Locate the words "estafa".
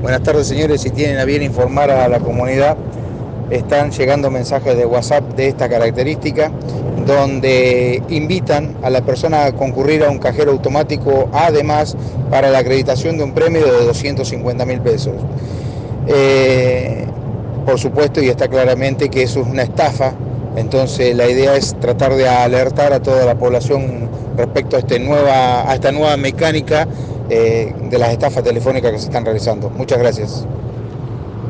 19.64-20.14